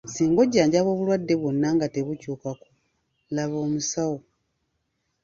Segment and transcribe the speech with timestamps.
[0.13, 2.65] Singa ojjanjaba obulwadde bwonna nga tebukyukako
[3.35, 4.17] laba omusawo.